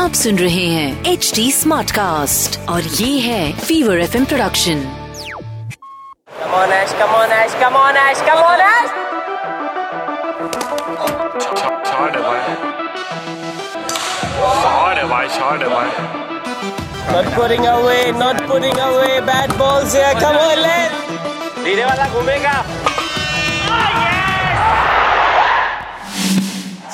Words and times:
आप 0.00 0.12
सुन 0.12 0.38
रहे 0.38 0.66
हैं 0.66 1.04
एच 1.04 1.32
डी 1.34 1.52
स्मार्ट 1.52 1.90
कास्ट 1.90 2.68
और 2.68 2.82
ये 2.82 3.18
है 3.18 3.52
फीवर 3.52 4.00
एफ़ 4.00 4.16
इम 4.16 4.24
प्रोडक्शन 4.24 4.78
कमोनिंग 18.42 18.76
वाला 21.84 22.08
घूमेगा। 22.08 22.64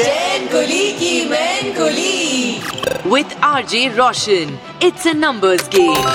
Chain 0.00 0.46
Kuli 0.46 0.92
ki 0.92 1.28
Main 1.28 1.72
Kuli 1.72 2.60
with 3.06 3.32
R 3.44 3.64
J 3.66 3.80
Roshan 3.96 4.58
it's 4.82 5.06
a 5.06 5.12
numbers 5.14 5.68
game 5.68 6.06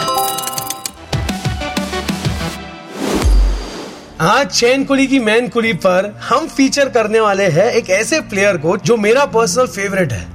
आज 4.22 4.48
चैन 4.50 4.86
कुली 4.86 5.08
की 5.08 5.20
मैन 5.20 5.50
कुली 5.50 5.74
पर 5.86 6.10
हम 6.30 6.48
फीचर 6.48 6.90
करने 6.90 7.20
वाले 7.20 7.48
हैं 7.50 7.70
एक 7.72 7.90
ऐसे 7.92 8.22
प्लेयर 8.24 8.58
को 8.58 8.78
जो 8.78 8.98
मेरा 8.98 9.26
पर्सनल 9.36 9.68
फेवरेट 9.68 10.14
है। 10.14 10.26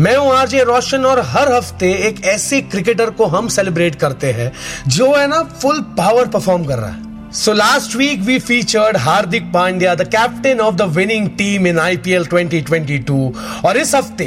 मैं 0.00 0.16
हूँ 0.16 0.32
आरजे 0.34 0.62
रोशन 0.64 1.04
और 1.04 1.20
हर 1.26 1.52
हफ़्ते 1.52 1.92
एक 2.08 2.24
ऐसे 2.26 2.60
क्रिकेटर 2.62 3.10
को 3.10 3.26
हम 3.26 3.48
सेलिब्रेट 3.48 3.94
करते 3.96 4.32
हैं 4.32 4.52
जो 4.88 5.14
है 5.14 5.26
ना 5.26 5.42
फुल 5.62 5.80
पावर 5.98 6.28
परफॉर्म 6.28 6.64
कर 6.64 6.78
रहा 6.78 6.90
है। 6.90 7.05
So 7.34 7.52
last 7.52 7.94
week 7.96 8.20
we 8.20 8.38
featured 8.38 8.96
Hardik 8.96 9.50
Pandya 9.52 9.94
the 9.94 10.06
captain 10.08 10.60
of 10.60 10.74
the 10.74 10.82
winning 10.96 11.28
team 11.38 11.66
in 11.66 11.78
IPL 11.78 12.26
2022 12.26 13.64
और 13.64 13.76
इस 13.76 13.94
हफ़्ते 13.94 14.24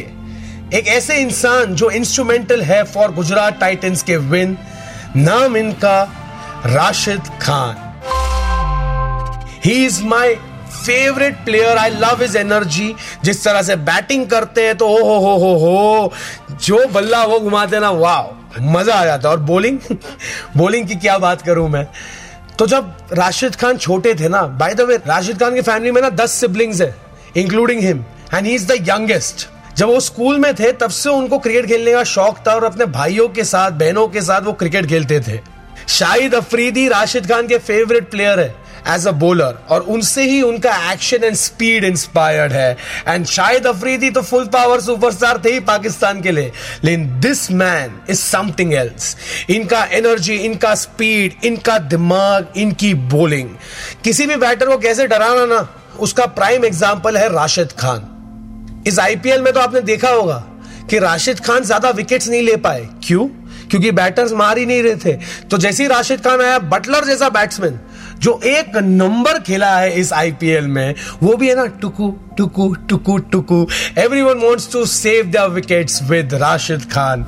एक 0.74 0.88
ऐसे 0.88 1.18
इंसान 1.18 1.76
जो 1.76 1.90
इंस्ट्रूमेंटल 1.90 2.62
है 2.62 2.84
फॉर 2.84 3.12
गुजरात 3.12 3.60
टाइटंस 3.60 4.04
के 4.04 4.18
विन 4.34 4.58
नाम 5.16 5.58
इनका 5.58 6.02
Rashid 6.66 7.22
Khan. 7.42 7.76
He 9.66 9.86
is 9.86 10.04
my 10.04 10.36
favourite 10.86 11.44
player 11.46 11.78
I 11.78 11.90
love 11.90 12.24
is 12.24 12.38
energy 12.38 12.94
जिस 13.24 13.44
तरह 13.44 13.62
से 13.62 13.76
बैटिंग 13.90 14.28
करते 14.28 14.66
हैं 14.66 14.78
तो 14.78 14.88
ओ 14.88 15.04
हो 15.04 15.18
हो 15.20 15.36
हो 15.38 15.56
हो, 15.58 16.14
जो 16.64 16.88
बल्ला 16.88 17.24
वो 17.26 17.40
घुमाते 17.40 17.80
ना 17.80 17.90
वाह 17.90 18.38
मज़ा 18.74 18.94
आ 18.94 19.06
जाता 19.06 19.30
है। 19.30 19.36
और 19.36 19.42
बॉलिंग 19.44 19.80
बॉलिंग 20.58 20.88
की 20.90 20.96
क्या 20.96 21.18
बात 21.18 21.42
करूँ 21.42 21.70
मैं? 21.70 21.88
तो 22.60 22.66
जब 22.68 22.96
राशिद 23.14 23.56
खान 23.56 23.78
छोटे 23.78 24.14
थे 24.16 24.30
ना 24.30 24.42
by 24.60 24.74
the 24.74 24.82
way 24.82 24.96
Rashid 25.08 25.40
Khan 25.40 25.54
की 25.56 25.62
फैमिली 25.62 25.92
में 25.92 26.02
ना 26.02 26.10
दस 26.10 26.32
सिबलिंग्स 26.32 26.82
है 26.82 26.96
including 27.38 27.82
him 27.82 28.04
and 28.34 28.46
he 28.46 28.56
is 28.56 28.66
the 28.68 28.76
youngest 28.90 29.48
जब 29.78 29.88
वो 29.88 30.00
स्कूल 30.00 30.40
में 30.40 30.54
थे, 30.56 30.72
तब 30.72 30.90
से 30.90 31.10
उनको 31.10 31.38
क्रिकेट 31.40 31.66
खेलने 31.66 31.92
का 31.94 32.04
शौक 32.04 32.38
था 32.48 32.54
और 32.54 32.64
अपने 32.64 32.86
भाइयों 32.86 33.28
के 33.30 33.44
साथ, 33.44 33.72
बहनों 33.72 34.08
के 34.08 34.22
साथ 34.22 34.42
वो 34.42 34.54
क्रिकेट 34.54 34.86
खेलते 34.86 35.20
थे। 35.20 35.40
शाहिद 35.88 36.36
अफरीदी 36.36 36.88
राशिद 36.88 37.28
खान 37.32 37.48
के 37.48 37.58
फेवरेट 37.58 38.10
प्लेयर 38.12 38.40
है। 38.40 38.56
एज 38.88 39.08
अ 39.08 39.12
बॉलर 39.20 39.58
और 39.70 39.82
उनसे 39.90 40.24
ही 40.24 40.42
उनका 40.42 40.76
एक्शन 40.92 41.24
एंड 41.24 41.36
स्पीड 41.36 41.84
इंस्पायर्ड 41.84 42.54
है। 42.54 42.78
एंड 43.08 43.26
शाहिद 43.28 43.68
अफरीदी 43.68 44.10
तो 44.10 44.22
फुल 44.22 44.46
पावर 44.48 44.82
सुपरस्टार 44.82 45.42
थे 45.46 45.54
ही 45.54 45.60
पाकिस्तान 45.62 46.22
के 46.22 46.32
लिए। 46.32 46.52
लेकिन 46.84 47.20
this 47.20 47.50
man 47.54 48.00
is 48.10 48.20
something 48.20 48.74
else 48.74 49.16
इनका 49.50 49.84
एनर्जी 49.94 50.36
इनका 50.36 50.76
स्पीड 50.76 51.46
इनका 51.46 51.78
दिमाग, 51.80 52.54
इनकी 52.58 52.94
बॉलिंग 52.94 53.50
किसी 54.04 54.26
भी 54.26 54.36
बैटर 54.38 54.66
को 54.66 54.78
कैसे 54.78 55.08
डराना 55.08 55.46
ना, 55.46 55.68
उसका 56.00 56.26
प्राइम 56.28 56.66
एग्ज़ाम्पल 56.66 57.18
है 57.18 57.28
राशिद 57.34 57.72
खान। 57.80 58.08
इस 58.88 59.00
आईपीएल 59.00 59.42
में 59.42 59.52
तो 59.54 59.60
आपने 59.60 59.82
देखा 59.84 60.10
होगा 60.10 60.44
कि 60.90 61.00
राशिद 61.00 61.40
खान 61.40 61.64
ज़्यादा 61.64 61.90
विकेट्स 61.92 62.28
नहीं 62.30 62.42
ले 62.42 62.56
पाए। 62.58 62.88
क्यों? 63.04 63.28
क्योंकि 63.70 63.92
बैटर्स 63.92 64.32
मार 64.34 64.58
ही 64.58 64.66
नहीं 64.66 64.84
रहे 64.84 64.96
थे। 64.96 65.14
तो 65.46 65.58
जैसे 65.58 65.84
ही 65.84 65.90
राशिद 65.90 66.22
खान 66.22 66.42
आया 66.42 66.60
बटलर 66.70 67.06
जैसा 67.06 67.30
बैट्समैन 67.30 67.80
जो 68.22 68.40
एक 68.46 68.78
नंबर 68.78 69.40
खेला 69.40 69.76
है 69.78 69.92
इस 70.00 70.12
आईपीएल 70.14 70.68
में, 70.68 70.96
वो 71.24 71.36
भी 71.36 71.50
है 71.50 71.56
ना, 71.56 71.66
टुकु 71.82 72.14
टुकु 72.38 72.74
टुकु 72.90 73.18
टुकु। 73.32 73.66
Everyone 73.98 74.40
wants 74.40 74.72
to 74.72 74.86
save 74.86 75.32
the 75.32 75.50
wickets 75.54 76.02
with 76.04 76.34
Rashid 76.34 76.86
Khan 76.92 77.26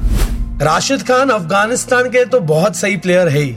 Rashid 0.61 1.01
Khan 1.01 1.29
Afghanistan 1.29 2.09
के 2.09 2.23
तो 2.25 2.39
बहुत 2.39 2.75
सही 2.75 2.97
प्लेयर 2.97 3.27
है 3.27 3.39
ही। 3.39 3.55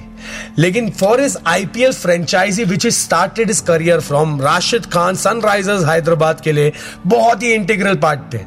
लेकिन 0.59 0.91
for 0.91 1.21
is 1.21 1.37
IPL 1.47 1.93
franchise 1.93 2.65
which 2.65 2.87
is 2.87 2.95
started 2.95 3.51
is 3.51 3.63
career 3.63 4.01
from 4.01 4.41
Rashid 4.43 4.87
Khan 4.87 5.15
Sunrisers 5.17 5.85
Hyderabad 5.85 6.41
के 6.41 6.53
लिए 6.53 6.73
बहुत 7.07 7.43
ही 7.43 7.53
इंटीग्रल 7.53 7.95
पार्ट 7.97 8.33
थे। 8.35 8.41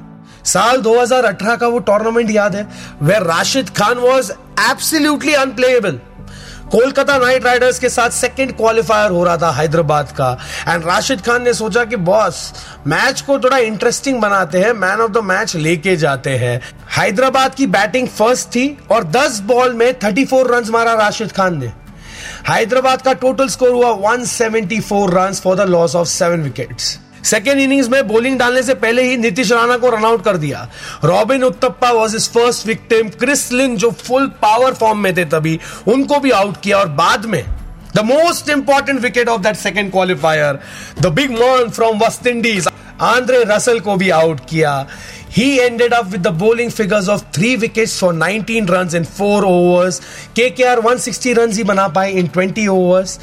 साल 0.46 0.82
2018 0.82 1.58
का 1.58 1.68
वो 1.68 1.80
टूर्नामेंट 1.88 2.32
याद 2.32 2.56
है 2.56 2.68
where 3.02 3.20
Rashid 3.20 3.70
Khan 3.78 3.98
was 4.00 4.32
absolutely 4.72 5.34
unplayable 5.36 6.00
Kolkata 6.72 7.18
Knight 7.18 7.46
Riders 7.46 7.80
के 7.80 7.90
साथ 7.90 8.10
सेकंड 8.10 8.52
क्वालिफायर 8.58 9.12
हो 9.12 9.24
रहा 9.24 9.38
था 9.38 9.52
हैदराबाद 9.52 10.12
का। 10.12 10.38
एंड 10.68 10.86
राशिद 10.86 11.22
खान 11.22 11.44
ने 11.44 11.54
सोचा 11.54 11.84
कि, 11.86 11.96
बॉस, 11.96 12.54
मैच 12.88 13.22
को 13.22 13.40
थोड़ा 13.40 13.58
इंटरेस्टिंग 13.58 14.22
बनाते 14.22 14.60
हैं 14.60 14.74
मैन 14.74 15.00
ऑफ़ 15.00 15.12
द 15.12 15.18
मैच 15.18 15.56
लेके 15.56 15.96
जाते 15.96 16.30
हैं। 16.30 16.62
हैदराबाद 16.98 17.56
की 17.56 17.68
बैटिंग 17.68 18.08
फ़र्स्ट 18.08 18.48
थी 18.48 18.78
और 18.92 19.04
10 19.04 19.40
बॉल 19.40 19.74
में 19.74 20.00
34 20.00 20.44
रन 20.48 20.72
मारा 20.72 20.94
राशिद 20.94 21.32
खान 21.32 21.58
ने। 21.58 21.72
हैदराबाद 22.50 23.02
का 23.02 23.14
टोटल 23.14 23.48
स्कोर 23.48 23.70
हुआ 23.70 24.14
174 24.14 25.10
run 25.10 25.34
for 25.34 25.56
the 25.56 25.62
loss 25.62 25.96
of 25.96 26.08
seven 26.08 26.42
wickets 26.42 27.00
second 27.28 27.60
innings 27.60 27.90
में 27.90 28.08
बॉलिंग 28.08 28.38
डालने 28.40 28.64
से 28.64 28.74
पहले 28.74 29.04
ही 29.04 29.18
नीतीश 29.18 29.52
राणा 29.52 29.78
को 29.78 29.90
रनआउट 29.90 30.24
कर 30.24 30.38
दिया। 30.38 30.68
Robin 31.04 31.44
Uthappa 31.44 31.92
was 31.92 32.16
is 32.16 32.30
first 32.30 32.68
victim 32.68 33.10
Chris 33.20 33.52
Lynn 33.52 33.76
जो 33.78 33.92
फुल 33.92 34.28
पावर 34.42 34.74
फॉर्म 34.74 35.00
में 35.00 35.16
थे 35.18 35.26
तभी, 35.26 35.60
उनको 35.88 36.20
भी 36.20 36.32
आउट 36.32 36.62
किया 36.64 36.78
और 36.78 36.88
बाद 36.88 37.26
में 37.26 37.44
the 37.96 38.00
most 38.06 38.50
important 38.50 39.00
wicket 39.02 39.30
of 39.30 39.42
that 39.42 39.56
second 39.56 39.92
qualifier 39.92 40.60
the 41.02 41.08
big 41.20 41.32
man 41.32 41.70
from 41.70 41.98
West 41.98 42.28
Indies 42.28 42.68
Andre 43.02 43.44
Russell 43.48 43.80
को 43.80 43.96
भी 43.96 44.10
आउट 44.10 44.40
किया। 44.50 44.88
He 45.38 45.48
ended 45.62 45.94
up 45.94 46.06
with 46.12 46.22
the 46.26 46.32
bowling 46.42 46.70
figures 46.72 47.08
of 47.14 47.24
three 47.38 47.56
wickets 47.64 47.96
for 48.02 48.12
19 48.14 48.70
overs 48.70 48.94
in 48.96 49.04
four 49.18 49.42
overs. 49.46 50.00
KKR 50.40 50.78
160 50.84 51.34
runs 51.40 51.58
ही 51.58 51.64
बना 51.64 51.88
पाए 51.88 52.12
in 52.12 52.30
20 52.38 52.68
overs 52.68 53.20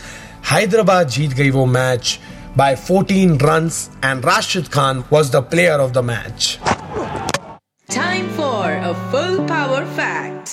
Hyderabad 0.51 1.09
जीत 1.09 1.31
गई 1.31 1.51
वो 1.51 1.65
match 1.67 2.19
by 2.57 2.77
14 2.77 3.39
runs 3.39 3.91
and 4.01 4.25
Rashid 4.25 4.71
Khan 4.71 5.05
was 5.11 5.31
the 5.31 5.43
player 5.43 5.79
of 5.85 5.93
the 5.93 6.03
match. 6.03 6.59
Time 7.89 8.29
for 8.37 8.71
a 8.71 8.93
full 9.13 9.39
power 9.49 9.85
fact 9.97 10.49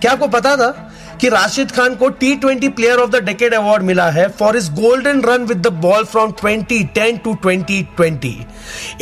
क्या 0.00 0.12
आपको 0.12 0.28
पता 0.28 0.56
था 0.56 0.70
कि 1.20 1.28
राशिद 1.28 1.70
खान 1.72 1.94
को 1.96 2.08
T 2.22 2.34
twenty 2.36 2.68
player 2.78 2.98
of 2.98 3.10
the 3.10 3.22
decade 3.24 3.54
award 3.54 3.82
मिला 3.82 4.08
है 4.10 4.28
for 4.38 4.56
is 4.56 4.70
golden 4.80 5.20
run 5.24 5.44
with 5.46 5.58
the 5.66 5.72
ball 5.84 6.04
from 6.04 6.32
2010 6.42 7.22
to 7.24 7.36
2020 7.46 8.34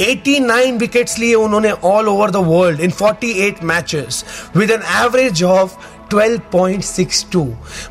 89 0.01 0.79
wickets 0.81 1.19
लिए 1.19 1.35
उन्होंने 1.35 1.71
all 1.93 2.09
over 2.09 2.31
the 2.31 2.45
world 2.47 2.81
in 2.81 2.91
48 3.03 3.63
matches 3.73 4.25
with 4.57 4.71
an 4.71 4.83
average 5.03 5.43
of 5.43 5.77
12.62 6.15 7.47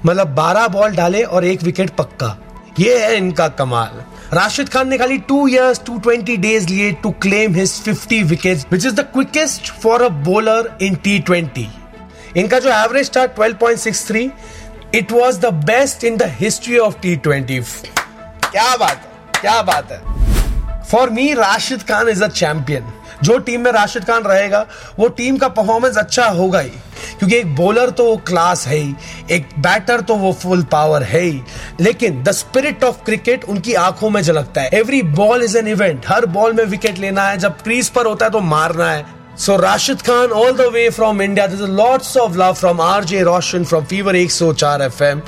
मतलब 0.05 0.35
12 0.37 0.67
बॉल 0.73 0.95
डाले 0.95 1.23
और 1.23 1.45
एक 1.45 1.63
विकेट 1.63 1.89
पक्का. 1.97 2.37
ये 2.79 2.97
है 2.99 3.15
इनका 3.17 3.47
कमाल. 3.47 4.03
राशिद 4.33 4.69
खान 4.69 4.87
ने 4.89 4.97
खाली 4.97 5.17
two 5.17 5.47
years 5.47 5.81
two 5.85 5.97
twenty 5.97 6.35
days 6.37 6.67
लिए 6.67 6.91
to 6.91 7.09
claim 7.21 7.55
his 7.55 7.71
50 7.83 8.23
wickets 8.23 8.65
which 8.71 8.85
is 8.85 8.93
the 8.95 8.99
quickest 9.13 9.71
for 9.81 10.01
a 10.01 10.07
bowler 10.27 10.69
in 10.81 10.95
T 10.95 11.17
twenty 11.19 11.67
इनका 12.37 12.59
जो 12.59 12.69
एवरेज 12.69 13.11
था 13.17 13.25
12.63 13.35 14.29
it 14.95 15.11
was 15.11 15.37
the 15.39 15.53
best 15.65 16.03
in 16.03 16.17
the 16.17 16.31
history 16.39 16.77
of 16.77 16.95
T 17.01 17.15
twenty 17.15 17.59
क्या 17.59 18.75
बात 18.75 18.97
है, 18.97 19.41
क्या 19.41 19.61
बात 19.61 19.91
है। 19.91 20.01
For 20.83 21.09
me 21.09 21.33
Rashid 21.33 21.83
Khan 21.83 22.09
is 22.09 22.23
a 22.23 22.27
champion 22.27 22.91
जो 23.23 23.37
टीम 23.39 23.61
में 23.61 23.71
राशिद 23.71 24.05
खान 24.05 24.23
रहेगा, 24.23 24.65
वो 24.99 25.07
टीम 25.07 25.37
का 25.37 25.47
परफॉर्मेंस 25.49 25.97
अच्छा 25.97 26.25
होगा 26.29 26.59
ही। 26.59 26.71
क्योंकि 27.19 27.35
एक 27.35 27.55
बॉलर 27.55 27.89
तो 27.89 28.05
वो 28.05 28.17
क्लास 28.17 28.67
है 28.67 28.77
ही, 28.77 28.93
एक 29.31 29.47
बैटर 29.59 30.01
तो 30.01 30.15
वो 30.15 30.33
फुल 30.33 30.63
पावर 30.63 31.03
है 31.03 31.21
ही। 31.21 31.41
लेकिन 31.81 32.21
द 32.23 32.31
स्पिरिट 32.31 32.83
ऑफ़ 32.83 33.03
क्रिकेट 33.05 33.43
उनकी 33.43 33.73
आँखों 33.73 34.09
में 34.09 34.21
झलकता 34.21 34.61
है। 34.61 34.69
Every 34.73 35.01
ball 35.01 35.43
is 35.43 35.57
an 35.57 35.67
event 35.67 36.05
her 36.07 36.25
ball 36.27 36.53
में 36.53 36.63
विकेट 36.65 36.99
लेना 36.99 37.27
है। 37.29 37.37
जब 37.37 37.61
क्रीज 37.61 37.89
पर 37.89 38.05
होता 38.05 38.25
है 38.25 38.31
तो 38.31 38.39
मारना 38.41 38.91
है। 38.91 39.05
So 39.35 39.57
Rashid 39.57 40.03
Khan, 40.03 40.31
all 40.31 40.53
the 40.53 40.69
way 40.69 40.91
from 40.91 41.19
India. 41.19 41.47
There's 41.47 41.67
lots 41.67 42.15
of 42.15 42.35
love 42.35 42.55
from 42.55 42.77
RJ 42.77 43.25
Roshan 43.25 43.65
from 43.65 43.85
Fever 43.85 44.13
104 44.13 44.77
FM. 44.87 45.21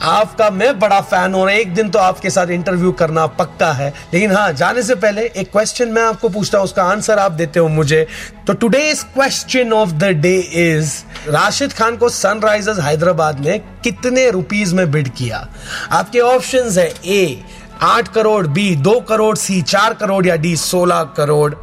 आपका 0.00 0.50
मैं 0.50 0.78
बड़ा 0.78 1.00
फ़ैन 1.00 1.34
हूँ 1.34 1.48
एक 1.50 1.74
दिन 1.74 1.88
तो 1.90 1.98
आपके 1.98 2.30
साथ 2.30 2.50
इंटरव्यू 2.50 2.92
करना 3.00 3.26
पक्का 3.40 3.72
है 3.72 3.92
लेकिन 4.12 4.32
हाँ 4.32 4.52
जाने 4.52 4.82
से 4.82 4.94
पहले 4.94 5.26
एक 5.36 5.50
क्वेश्चन 5.52 5.88
मैं 5.92 6.02
आपको 6.02 6.28
पूछता 6.28 6.58
हूँ, 6.58 6.64
उसका 6.64 6.84
आंसर 6.84 7.18
आप 7.18 7.32
देते 7.32 7.60
हो 7.60 7.68
मुझे 7.68 8.06
तो 8.46 8.52
today's 8.54 9.02
question 9.14 9.72
of 9.72 9.92
the 9.92 10.12
day 10.22 10.36
is 10.38 10.94
Rashid 11.30 11.72
Khan 11.72 11.96
को 11.96 12.08
सनराइजर्स 12.08 12.78
हैदराबाद 12.80 13.40
ने 13.46 13.58
कितने 13.84 14.30
रुपीज़ 14.30 14.74
में 14.74 14.90
बिड 14.90 15.08
किया 15.16 15.46
आपके 15.92 16.20
ऑप्शंस 16.20 16.78
है 16.78 16.92
ए 17.06 17.42
आठ 17.82 18.14
करोड़ 18.14 18.46
बी 18.46 18.74
दो 18.86 18.98
करोड़ 19.08 19.36
सी 19.36 19.60
चार 19.62 19.94
करोड़ 19.94 20.26
या 20.26 20.36
डी 20.36 20.56
सोलह 20.56 21.02
करोड़ 21.16 21.54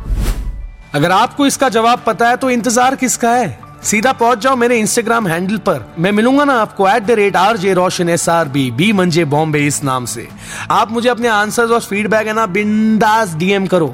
अगर 0.96 1.12
आपको 1.12 1.46
इसका 1.46 1.68
जवाब 1.70 2.04
पता 2.06 2.28
है 2.30 2.36
तो 2.38 2.50
इंतज़ार 2.50 2.96
किसका 2.96 3.32
है? 3.32 3.48
सीधा 3.84 4.12
पहुँच 4.14 4.40
जाओ 4.40 4.56
मेरे 4.56 4.78
इंस्टाग्राम 4.80 5.28
हैंडल 5.28 5.58
पर। 5.66 5.82
मैं 6.00 6.12
मिलूँगा 6.12 6.44
ना 6.44 6.54
आपको 6.62 6.88
at 6.90 7.04
the 7.04 7.12
rate 7.12 7.36
R 7.36 7.58
J 7.58 7.74
Roshan 7.74 8.10
S 8.10 8.28
R 8.30 8.48
B 8.48 8.70
B 8.72 8.92
मंजे 8.94 9.26
बॉम्बे 9.26 9.66
इस 9.68 9.84
नाम 9.84 10.06
से। 10.06 10.28
आप 10.72 10.92
मुझे 10.92 11.10
अपने 11.10 11.28
आंसर्स 11.28 11.72
और 11.72 11.82
फीडबैक 11.82 12.28
है 12.28 12.34
ना, 12.34 12.46
बिंदास 12.48 13.34
डीएम 13.34 13.66
करो। 13.68 13.94